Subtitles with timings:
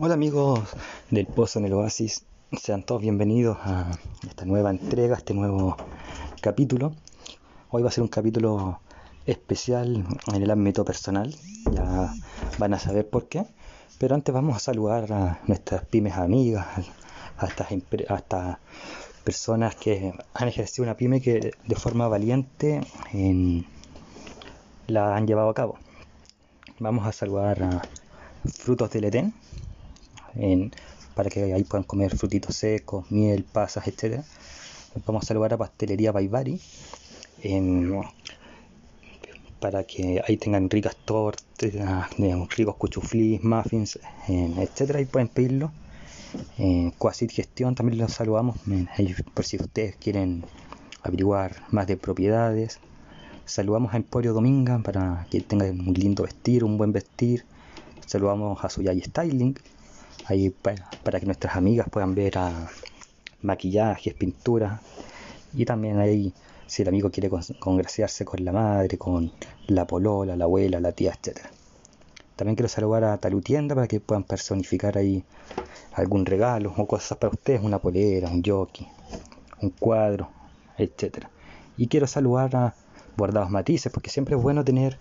[0.00, 0.60] Hola amigos
[1.10, 2.24] del Pozo en el Oasis,
[2.56, 3.90] sean todos bienvenidos a
[4.28, 5.76] esta nueva entrega, este nuevo
[6.40, 6.92] capítulo.
[7.70, 8.80] Hoy va a ser un capítulo
[9.26, 11.34] especial en el ámbito personal,
[11.72, 12.14] ya
[12.58, 13.44] van a saber por qué,
[13.98, 16.64] pero antes vamos a saludar a nuestras pymes amigas,
[17.36, 17.72] a estas,
[18.08, 18.58] a estas
[19.24, 22.82] personas que han ejercido una pyme que de forma valiente
[24.86, 25.76] la han llevado a cabo.
[26.78, 27.82] Vamos a saludar a
[28.44, 29.34] Frutos del Edén,
[31.14, 34.22] para que ahí puedan comer frutitos secos, miel, pasas, etc.
[35.06, 36.60] Vamos a saludar a Pastelería Baibari
[39.60, 41.72] para que ahí tengan ricas tortas,
[42.56, 45.00] ricos cuchuflis, muffins, etc.
[45.00, 45.72] Y pueden pedirlo.
[46.58, 48.56] En Quasit Gestión también los saludamos
[49.34, 50.44] por si ustedes quieren
[51.02, 52.80] averiguar más de propiedades.
[53.46, 57.44] Saludamos a Emporio Dominga para que tengan un lindo vestir, un buen vestir.
[58.06, 59.58] Saludamos a Suyay Styling,
[60.26, 62.68] ahí para, que nuestras amigas puedan ver a
[63.42, 64.80] maquillajes, pinturas.
[65.54, 66.32] Y también ahí,
[66.66, 69.32] si el amigo quiere congraciarse con la madre, con
[69.66, 71.38] la polola, la abuela, la tía, etc.
[72.36, 75.24] También quiero saludar a Talutienda para que puedan personificar ahí
[75.94, 78.86] algún regalo o cosas para ustedes, una polera, un jockey,
[79.60, 80.30] un cuadro,
[80.76, 81.26] etc.
[81.76, 82.74] Y quiero saludar a
[83.16, 84.98] Guardados Matices porque siempre es bueno tener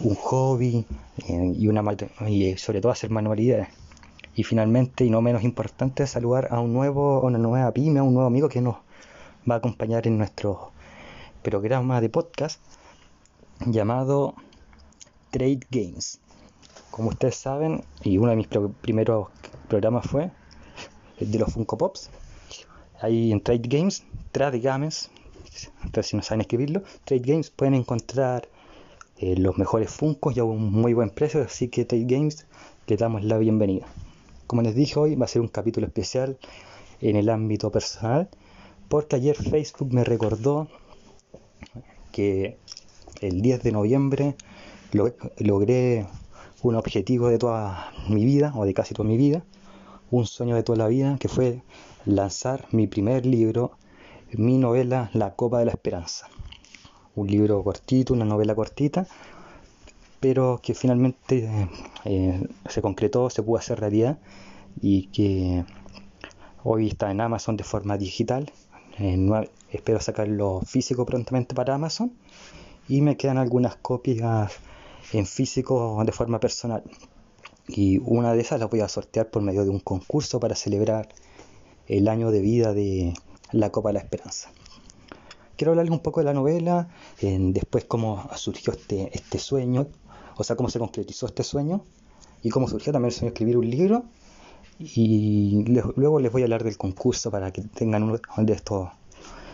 [0.00, 0.86] un hobby
[1.28, 1.84] eh, y, una,
[2.26, 3.68] y sobre todo hacer manualidades.
[4.34, 8.14] Y finalmente, y no menos importante, saludar a un nuevo, una nueva pyme, a un
[8.14, 8.76] nuevo amigo que nos
[9.48, 10.72] va a acompañar en nuestro
[11.42, 12.60] programa de podcast
[13.66, 14.34] llamado
[15.30, 16.20] Trade Games.
[16.90, 18.48] Como ustedes saben, y uno de mis
[18.80, 19.28] primeros
[19.68, 20.30] programas fue
[21.18, 22.10] el de los Funko Pops.
[23.00, 25.10] Ahí en Trade Games, Trade Games,
[25.82, 28.48] entonces si no saben escribirlo, Trade Games pueden encontrar
[29.18, 32.46] eh, los mejores Funkos y a un muy buen precio, así que Trade Games
[32.86, 33.86] le damos la bienvenida.
[34.50, 36.36] Como les dije hoy, va a ser un capítulo especial
[37.00, 38.28] en el ámbito personal,
[38.88, 40.66] porque ayer Facebook me recordó
[42.10, 42.58] que
[43.20, 44.34] el 10 de noviembre
[45.38, 46.08] logré
[46.64, 49.44] un objetivo de toda mi vida, o de casi toda mi vida,
[50.10, 51.62] un sueño de toda la vida, que fue
[52.04, 53.70] lanzar mi primer libro,
[54.32, 56.26] mi novela La Copa de la Esperanza.
[57.14, 59.06] Un libro cortito, una novela cortita,
[60.20, 61.68] pero que finalmente
[62.04, 64.18] eh, se concretó, se pudo hacer realidad
[64.80, 65.64] y que
[66.62, 68.52] hoy está en Amazon de forma digital.
[69.72, 72.12] espero sacarlo físico prontamente para Amazon
[72.88, 74.52] y me quedan algunas copias
[75.12, 76.82] en físico de forma personal.
[77.66, 81.08] Y una de esas la voy a sortear por medio de un concurso para celebrar
[81.86, 83.14] el año de vida de
[83.52, 84.50] la Copa de la Esperanza.
[85.56, 86.88] Quiero hablarles un poco de la novela,
[87.20, 89.88] después cómo surgió este, este sueño
[90.40, 91.84] o sea, cómo se concretizó este sueño
[92.42, 94.04] y cómo surgió también el sueño de escribir un libro.
[94.78, 95.64] Y
[95.96, 98.88] luego les voy a hablar del concurso para que tengan uno de estos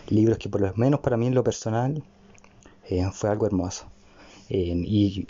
[0.07, 2.01] libros que por lo menos para mí en lo personal
[2.87, 3.85] eh, fue algo hermoso.
[4.49, 5.27] Eh, y,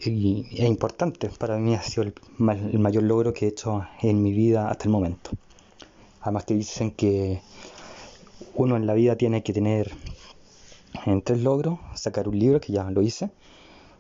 [0.52, 4.70] es importante, para mí ha sido el, mayor logro que he hecho en mi vida
[4.70, 5.32] hasta el momento.
[6.22, 7.42] Además que dicen que
[8.54, 9.92] uno en la vida tiene que tener
[11.08, 13.32] en tres logros, sacar un libro, que ya lo hice,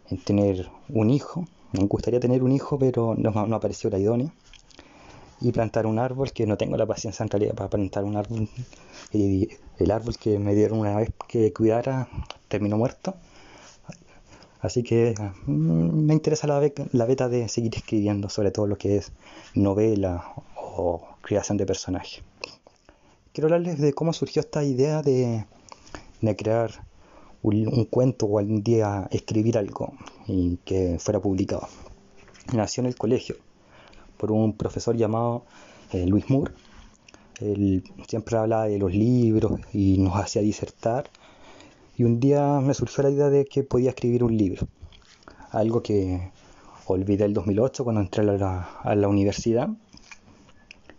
[0.09, 1.47] en tener un hijo.
[1.73, 4.31] Me gustaría tener un hijo, pero no, no apareció la idónea.
[5.39, 8.49] Y plantar un árbol, que no tengo la paciencia en realidad para plantar un árbol.
[9.13, 12.07] Y el árbol que me dieron una vez que cuidara
[12.47, 13.15] terminó muerto.
[14.59, 15.13] Así que
[15.45, 19.11] mm, me interesa la, la beta de seguir escribiendo sobre todo lo que es
[19.53, 22.23] novela o creación de personajes.
[23.33, 25.45] Quiero hablarles de cómo surgió esta idea de,
[26.21, 26.86] de crear
[27.55, 29.93] un, cuento o algún día escribir algo
[30.27, 31.67] y que fuera publicado.
[32.53, 33.35] Nació en el colegio
[34.17, 35.43] por un profesor llamado
[35.91, 36.53] eh, Luis Moore.
[37.39, 41.09] Él siempre hablaba de los libros y nos hacía disertar.
[41.95, 44.67] Y un día me surgió la idea de que podía escribir un libro.
[45.51, 46.31] Algo que
[46.85, 49.69] olvidé el 2008 cuando entré a la, universidad.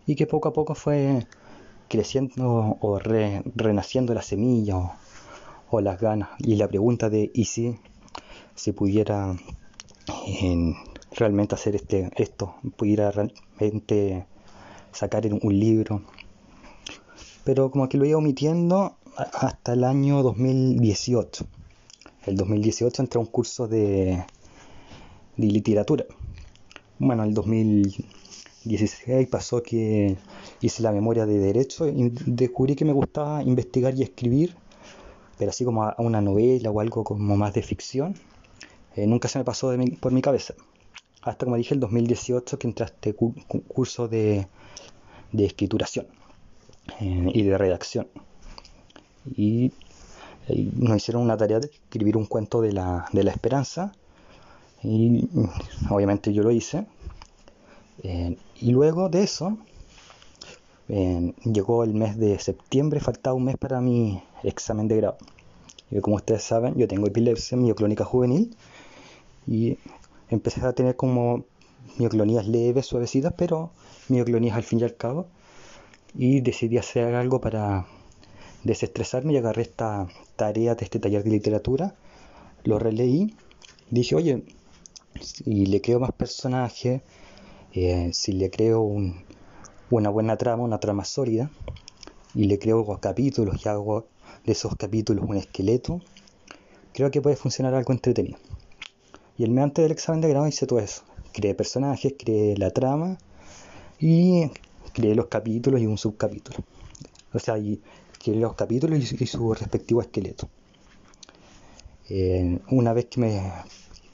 [0.06, 1.26] Y que poco a poco fue
[1.88, 4.92] creciendo o renaciendo la semilla o
[5.80, 6.30] las ganas.
[6.38, 7.78] Y la pregunta de ¿y si
[8.54, 9.36] se pudiera
[11.12, 12.54] realmente hacer este, esto?
[12.76, 14.26] ¿Pudiera realmente
[14.92, 16.02] sacar un libro?
[17.44, 21.46] Pero como que lo iba omitiendo hasta el año 2018.
[22.26, 24.24] El 2018 entré a un curso de,
[25.36, 26.04] de literatura.
[26.98, 30.16] Bueno, el 2016 pasó que
[30.60, 34.56] hice la memoria de derecho y descubrí que me gustaba investigar y escribir
[35.38, 38.14] pero así como a una novela o algo como más de ficción,
[38.96, 40.54] eh, nunca se me pasó por mi cabeza.
[41.22, 44.48] hasta como dije el 2018 que entré a este curso de,
[45.32, 46.06] de escrituración
[47.00, 48.08] eh, y de redacción.
[49.36, 49.72] Y,
[50.76, 53.92] nos hicieron una tarea de escribir un cuento de la, de la esperanza
[54.82, 55.28] y
[55.90, 56.86] obviamente yo lo hice.
[58.02, 59.58] Eh, y luego de eso
[60.88, 65.18] eh, llegó el mes de septiembre, faltaba un mes para mi examen de grado.
[65.90, 68.56] Y como ustedes saben, yo tengo epilepsia mioclónica juvenil
[69.46, 69.78] y
[70.30, 71.44] empecé a tener como
[71.98, 73.70] mioclonías leves, suavecitas, pero
[74.08, 75.26] mioclonías al fin y al cabo.
[76.14, 77.86] Y decidí hacer algo para
[78.64, 81.94] desestresarme y agarré esta tarea de este taller de literatura,
[82.64, 83.34] lo releí,
[83.90, 84.42] dije, oye,
[85.20, 87.02] si le creo más personajes,
[87.72, 88.82] eh, si le creo
[89.90, 91.50] una buena trama, una trama sólida,
[92.34, 94.06] y le creo capítulos y hago
[94.44, 96.00] de esos capítulos un esqueleto,
[96.92, 98.38] creo que puede funcionar algo entretenido.
[99.36, 101.02] Y el antes del examen de grado hice todo eso.
[101.32, 103.18] Creé personajes, creé la trama
[104.00, 104.50] y
[104.92, 106.58] creé los capítulos y un subcapítulo.
[107.32, 107.80] O sea, y
[108.22, 110.48] creé los capítulos y, su respectivo esqueleto.
[112.08, 113.42] Eh, una vez que me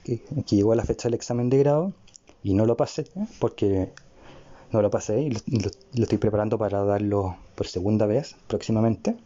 [0.04, 1.92] que, llegó a la fecha del examen de grado
[2.42, 3.06] y no lo pasé,
[3.38, 3.92] porque
[4.74, 5.70] no lo pasé y lo,
[6.02, 9.16] estoy preparando para darlo por segunda vez próximamente.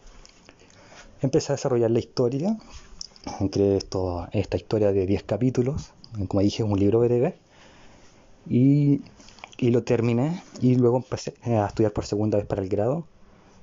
[1.23, 2.57] Empecé a desarrollar la historia
[3.51, 5.93] creé esto, esta historia de 10 capítulos,
[6.29, 7.35] como dije, un libro breve,
[8.49, 9.03] y,
[9.59, 13.05] y, lo terminé y luego empecé a estudiar por segunda vez para el grado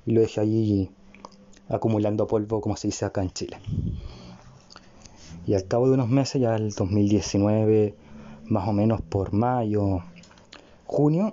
[0.04, 0.90] y lo dejé ahí
[1.68, 3.58] acumulando polvo, como se dice acá en Chile.
[5.46, 7.94] Y al cabo de unos meses, ya el 2019,
[8.46, 10.02] más o menos por mayo,
[10.86, 11.32] junio,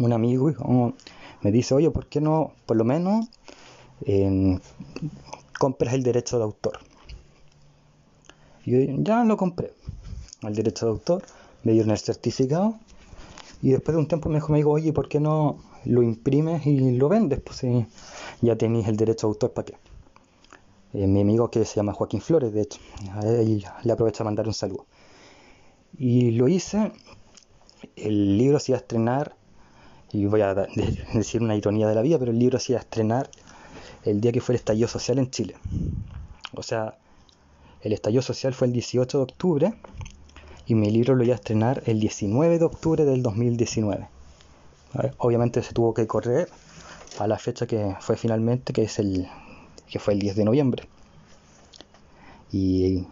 [0.00, 0.52] un amigo
[1.42, 3.28] me dice, oye, ¿por qué no, por lo menos,
[5.58, 6.78] compras el derecho de autor?
[8.64, 9.72] Y yo ya lo compré,
[10.42, 11.22] el derecho de autor,
[11.62, 12.78] me dieron el certificado
[13.62, 16.92] y después de un tiempo me dijo, me oye, ¿por qué no lo imprimes y
[16.92, 17.40] lo vendes?
[17.40, 17.86] Pues si
[18.40, 19.74] ya tenéis el derecho de autor, ¿para qué?
[20.92, 22.80] Eh, mi amigo que se llama Joaquín Flores, de hecho,
[23.84, 24.86] le aprovecho a mandar un saludo.
[25.96, 26.92] Y lo hice,
[27.96, 29.36] el libro se iba a estrenar,
[30.12, 30.54] y voy a
[31.14, 33.30] decir una ironía de la vida, pero el libro se iba a estrenar
[34.04, 35.56] el día que fue el estallido social en Chile.
[36.54, 36.96] O sea,
[37.82, 39.74] el estallido social fue el 18 de octubre
[40.66, 44.08] y mi libro lo iba a estrenar el 19 de octubre del 2019.
[45.18, 46.48] Obviamente se tuvo que correr
[47.18, 49.28] a la fecha que fue finalmente, que es el
[49.88, 50.88] que fue el 10 de noviembre.
[52.52, 53.06] Y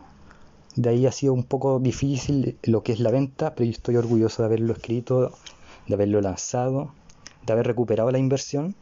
[0.76, 3.96] de ahí ha sido un poco difícil lo que es la venta, pero yo estoy
[3.96, 5.32] orgulloso de haberlo escrito,
[5.88, 6.92] de haberlo lanzado,
[7.46, 8.74] de haber recuperado la inversión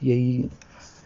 [0.00, 0.50] y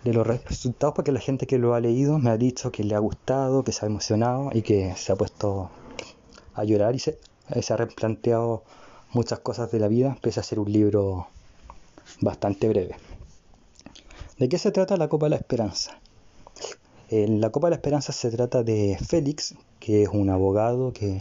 [0.05, 2.94] de los resultados porque la gente que lo ha leído me ha dicho que le
[2.94, 5.70] ha gustado, que se ha emocionado y que se ha puesto
[6.55, 7.19] a llorar y se,
[7.69, 8.64] ha replanteado
[9.12, 11.28] muchas cosas de la vida pese a ser un libro
[12.20, 12.96] bastante breve.
[14.38, 16.00] ¿De qué se trata la Copa de la Esperanza?
[17.11, 21.19] En la Copa de la Esperanza se trata de Félix, que es un abogado que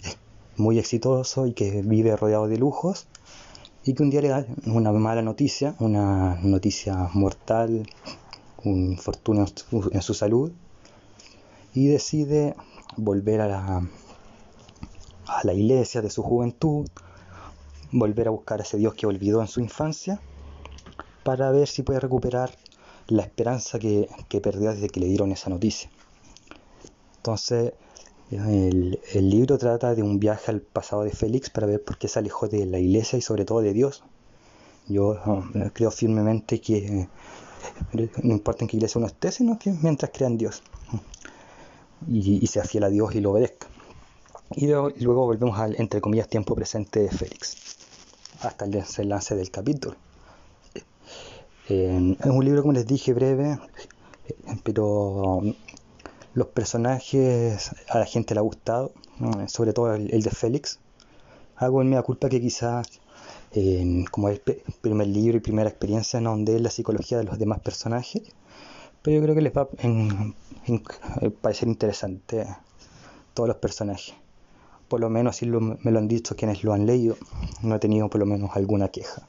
[0.56, 3.08] muy exitoso y que vive rodeado de lujos
[3.84, 7.88] y que un día le da una mala noticia, una noticia mortal,
[8.64, 9.46] un infortunio
[9.92, 10.52] en su salud
[11.74, 12.56] y decide
[12.98, 13.88] volver a la,
[15.28, 16.88] a la iglesia de su juventud,
[17.92, 20.20] volver a buscar a ese Dios que olvidó en su infancia
[21.24, 22.52] para ver si puede recuperar
[23.08, 24.10] la esperanza que,
[24.42, 25.90] perdió desde que le dieron esa noticia.
[27.18, 27.74] Entonces,
[28.32, 32.20] el, libro trata de un viaje al pasado de Félix para ver por qué se
[32.20, 34.04] alejó de la iglesia y sobre todo de Dios.
[34.88, 35.18] Yo
[35.74, 37.08] creo firmemente que
[37.94, 40.64] no importa en qué iglesia uno esté, sino que mientras crea en Dios
[42.08, 43.68] y, sea fiel a Dios y lo obedezca.
[44.56, 47.78] Y luego, volvemos al, entre comillas, tiempo presente de Félix,
[48.42, 49.96] hasta el desenlace del capítulo.
[51.70, 53.60] Eh, es un libro, como les dije, breve,
[54.64, 55.42] pero
[56.34, 58.92] los personajes a la gente le ha gustado,
[59.48, 60.80] sobre todo el, el de Félix.
[61.56, 62.88] Hago en media culpa que quizás
[64.12, 64.40] como el
[64.82, 68.22] primer libro y primera experiencia no donde la psicología de los demás personajes,
[69.02, 72.46] pero yo creo que les va a parecer interesante
[73.34, 74.14] todos los personajes.
[74.88, 77.16] Por lo menos así me lo han dicho quienes lo han leído,
[77.62, 79.28] no he tenido por lo menos alguna queja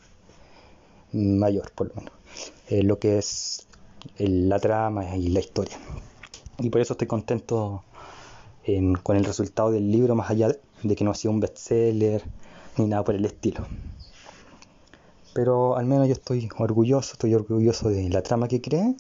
[1.12, 2.12] mayor, por lo menos.
[2.68, 3.66] Eh, lo que es
[4.18, 5.76] la trama y la historia.
[6.60, 7.82] Y por eso estoy contento
[9.02, 10.48] con el resultado del libro, más allá
[10.82, 12.22] de que no ha sido un bestseller
[12.76, 13.66] ni nada por el estilo
[15.32, 18.94] pero al menos yo estoy orgulloso, estoy orgulloso de la trama que creé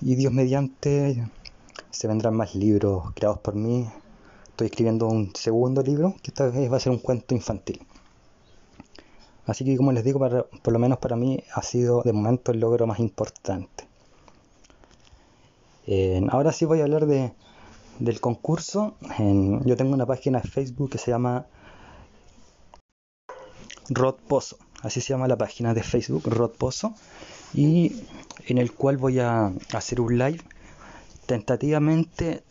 [0.00, 1.26] y Dios mediante
[1.90, 3.88] se vendrán más libros creados por mí.
[4.48, 7.80] Estoy escribiendo un segundo libro que esta vez va a ser un cuento infantil.
[9.46, 12.60] Así que como les digo, por lo menos para mí ha sido de momento el
[12.60, 13.88] logro más importante.
[16.30, 17.32] Ahora sí voy a hablar de,
[17.98, 18.94] del concurso.
[19.64, 21.46] yo tengo una página de Facebook que se llama
[23.88, 24.56] Rod Pozo.
[24.82, 26.94] Así se llama la página de Facebook, Rod Pozo.
[27.54, 27.92] Y
[28.46, 30.40] en el cual voy a hacer un live
[31.26, 32.42] tentativamente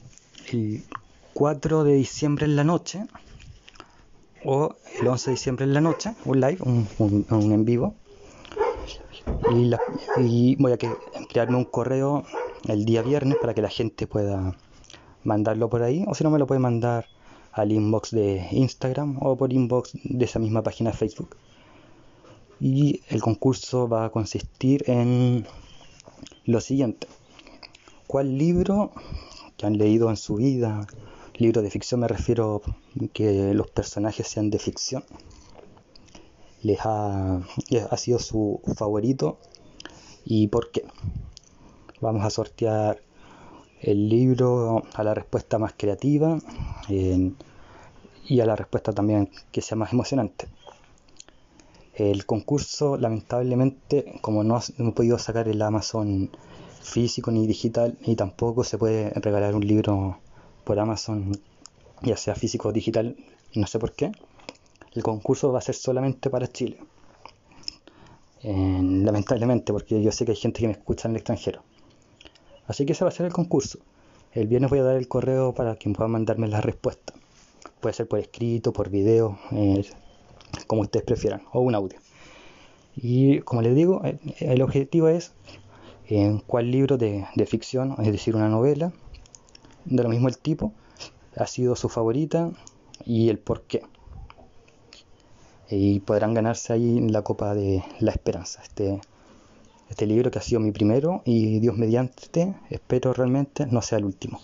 [0.51, 0.83] el
[1.33, 3.05] 4 de diciembre en la noche
[4.43, 7.95] o el 11 de diciembre en la noche, un live, un, en vivo.
[10.17, 10.77] Y, voy a
[11.29, 12.25] crearme un correo
[12.67, 14.55] el día viernes para que la gente pueda
[15.23, 17.05] mandarlo por ahí, o si no me lo puede mandar
[17.51, 21.35] al inbox de Instagram o por inbox de esa misma página de Facebook.
[22.59, 25.45] Y el concurso va a consistir en
[26.45, 27.07] lo siguiente.
[28.07, 28.91] ¿Cuál libro
[29.57, 30.87] que han leído en su vida,
[31.35, 32.61] libro de ficción me refiero
[33.13, 35.03] que los personajes sean de ficción,
[36.61, 37.37] les ha,
[37.89, 39.39] ha sido su favorito
[40.23, 40.83] y por qué?
[42.01, 42.99] Vamos a sortear
[43.79, 46.39] el libro a la respuesta más creativa
[46.89, 50.47] y a la respuesta también que sea más emocionante.
[51.93, 56.31] El concurso, lamentablemente, como no, he podido sacar el Amazon
[56.81, 60.19] físico ni digital, ni tampoco se puede regalar un libro
[60.63, 61.39] por Amazon,
[62.01, 63.15] ya sea físico o digital,
[63.53, 64.11] no sé por qué,
[64.93, 66.77] el concurso va a ser solamente para Chile.
[68.43, 71.63] lamentablemente, porque yo sé que hay gente que me escucha en el extranjero.
[72.71, 73.79] Así que ese va a ser el concurso.
[74.31, 77.13] El viernes voy a dar el correo para quien pueda mandarme la respuesta.
[77.81, 79.83] Puede ser por escrito, por video, eh,
[80.67, 81.99] como ustedes prefieran, o un audio.
[82.95, 85.33] Y como les digo, eh, el objetivo es
[86.07, 88.93] en cuál libro de, ficción, es decir, una novela,
[89.83, 90.71] de lo mismo el tipo,
[91.35, 92.51] ha sido su favorita
[93.03, 93.81] y el por qué.
[95.69, 98.61] Y podrán ganarse ahí la copa de la esperanza.
[98.63, 99.01] Este,
[99.91, 104.05] este libro que ha sido mi primero y Dios mediante, espero realmente no sea el
[104.05, 104.39] último.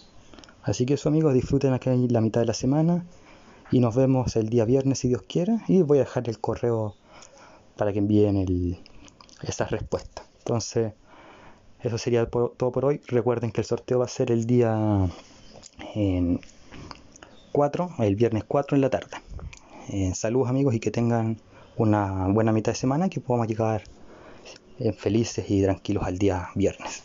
[0.62, 3.06] Así que eso amigos, disfruten aquí la mitad de la semana
[3.72, 6.96] y nos vemos el día viernes si Dios quiere y voy a dejar el correo
[7.78, 8.78] para que envíen el,
[9.42, 10.26] esas respuestas.
[10.40, 10.92] Entonces,
[11.80, 13.00] eso sería todo por hoy.
[13.08, 15.08] Recuerden que el sorteo va a ser el día
[17.54, 19.16] 4, el viernes 4 en la tarde.
[19.88, 21.38] Eh, saludos amigos y que tengan
[21.78, 23.84] una buena mitad de semana que podamos llegar
[24.98, 27.04] felices y tranquilos al día viernes.